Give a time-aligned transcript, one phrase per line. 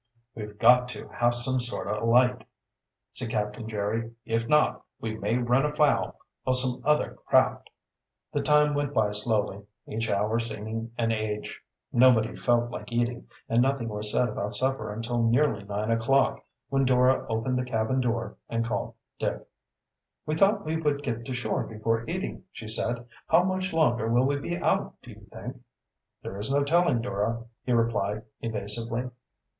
[0.33, 2.43] "We've got to, have some sort o' light,"
[3.11, 4.11] said Captain Jerry.
[4.25, 7.69] "If not, we may run afoul o' some other craft."
[8.33, 11.61] The time went by slowly, each hour seeming an age.
[11.93, 16.83] Nobody felt like eating, and nothing was said about supper until nearly nine o'clock, when
[16.83, 19.39] Dora opened the cabin door and called Dick:
[20.25, 23.05] "We thought we would get to shore before eating," she said.
[23.27, 25.57] "How much longer will we be out, do you think?"
[26.23, 29.11] "There is no telling, Dora," he replied evasively.